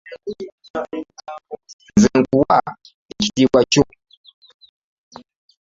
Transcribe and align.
Nze 1.95 2.09
nkuwa 2.23 2.57
ekitiibwa 3.13 3.61
kyo. 3.71 3.83